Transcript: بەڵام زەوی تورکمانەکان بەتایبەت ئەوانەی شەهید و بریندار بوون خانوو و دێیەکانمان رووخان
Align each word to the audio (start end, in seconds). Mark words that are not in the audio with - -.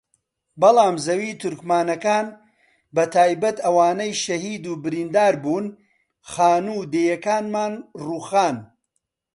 بەڵام 0.61 0.95
زەوی 1.05 1.37
تورکمانەکان 1.41 2.27
بەتایبەت 2.95 3.57
ئەوانەی 3.65 4.13
شەهید 4.23 4.63
و 4.67 4.73
بریندار 4.83 5.33
بوون 5.43 5.65
خانوو 6.31 6.77
و 6.81 6.87
دێیەکانمان 6.93 7.73
رووخان 8.05 8.57